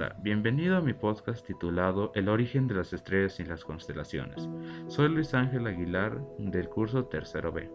[0.00, 4.48] Hola, bienvenido a mi podcast titulado El origen de las estrellas y las constelaciones.
[4.88, 7.70] Soy Luis Ángel Aguilar del curso Tercero B.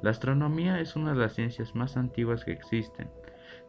[0.00, 3.10] La astronomía es una de las ciencias más antiguas que existen.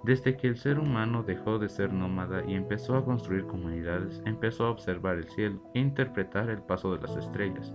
[0.04, 4.68] Desde que el ser humano dejó de ser nómada y empezó a construir comunidades, empezó
[4.68, 7.74] a observar el cielo e interpretar el paso de las estrellas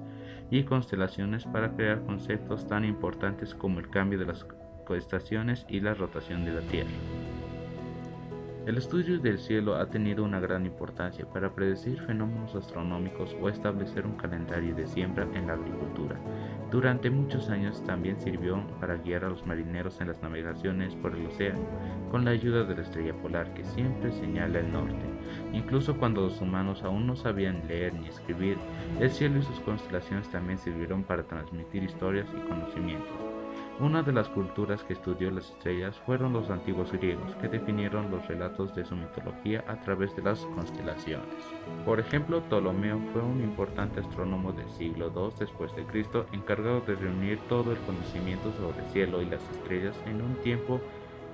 [0.49, 4.47] y constelaciones para crear conceptos tan importantes como el cambio de las
[4.91, 6.93] estaciones y la rotación de la Tierra.
[8.67, 14.07] El estudio del cielo ha tenido una gran importancia para predecir fenómenos astronómicos o establecer
[14.07, 16.19] un calendario de siembra en la agricultura.
[16.71, 21.27] Durante muchos años también sirvió para guiar a los marineros en las navegaciones por el
[21.27, 21.61] océano,
[22.11, 25.05] con la ayuda de la estrella polar que siempre señala el norte.
[25.53, 28.57] Incluso cuando los humanos aún no sabían leer ni escribir,
[28.99, 33.34] el cielo y sus constelaciones también sirvieron para transmitir historias y conocimientos.
[33.81, 38.25] Una de las culturas que estudió las estrellas fueron los antiguos griegos, que definieron los
[38.29, 41.27] relatos de su mitología a través de las constelaciones.
[41.85, 46.95] Por ejemplo, Ptolomeo fue un importante astrónomo del siglo II después de Cristo, encargado de
[46.95, 50.81] reunir todo el conocimiento sobre el cielo y las estrellas en un tiempo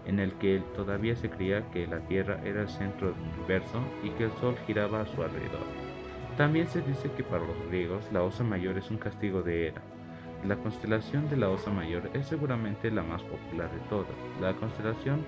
[0.06, 4.08] en el que todavía se creía que la Tierra era el centro del universo y
[4.10, 5.66] que el Sol giraba a su alrededor.
[6.38, 9.82] También se dice que para los griegos la Osa Mayor es un castigo de Hera,
[10.44, 14.08] la constelación de la Osa Mayor es seguramente la más popular de todas.
[14.40, 15.24] La constelación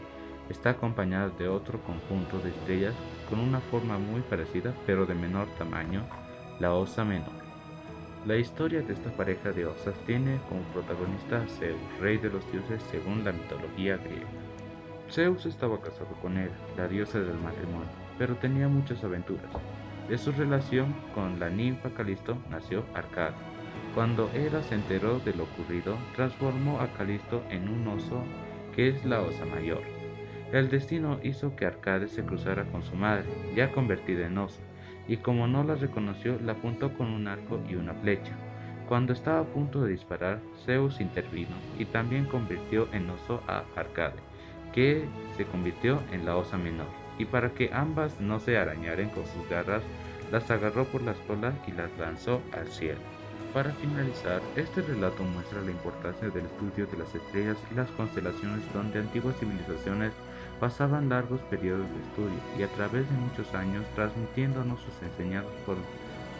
[0.49, 2.95] está acompañada de otro conjunto de estrellas
[3.29, 6.03] con una forma muy parecida pero de menor tamaño,
[6.61, 7.43] la Osa Menor.
[8.27, 12.51] La historia de esta pareja de osas tiene como protagonista a Zeus, rey de los
[12.53, 14.29] dioses según la mitología griega.
[15.11, 19.51] Zeus estaba casado con Hera, la diosa del matrimonio, pero tenía muchas aventuras.
[20.09, 23.35] De su relación con la ninfa Calisto nació Arcade,
[23.95, 28.23] cuando Hera se enteró de lo ocurrido, transformó a Calisto en un oso
[28.75, 29.83] que es la osa mayor.
[30.53, 34.61] El destino hizo que Arcade se cruzara con su madre, ya convertida en oso,
[35.09, 38.33] y como no la reconoció, la apuntó con un arco y una flecha.
[38.89, 44.20] Cuando estaba a punto de disparar, Zeus intervino y también convirtió en oso a Arcade,
[44.74, 45.05] que
[45.36, 46.89] se convirtió en la osa menor,
[47.19, 49.83] y para que ambas no se arañaran con sus garras,
[50.30, 53.01] las agarró por las colas y las lanzó al cielo.
[53.53, 58.61] Para finalizar, este relato muestra la importancia del estudio de las estrellas y las constelaciones
[58.73, 60.13] donde antiguas civilizaciones
[60.59, 65.77] pasaban largos periodos de estudio y a través de muchos años transmitiéndonos sus enseñanzas por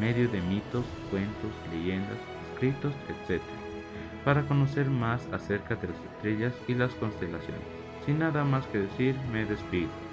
[0.01, 2.17] medio de mitos, cuentos, leyendas,
[2.53, 3.43] escritos, etc.
[4.25, 7.61] Para conocer más acerca de las estrellas y las constelaciones.
[8.07, 10.12] Sin nada más que decir, me despido.